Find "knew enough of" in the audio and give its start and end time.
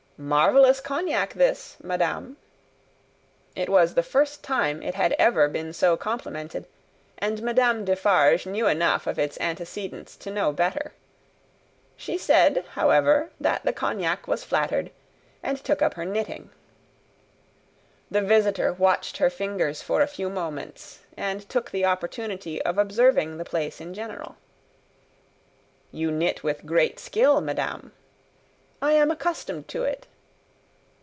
8.45-9.17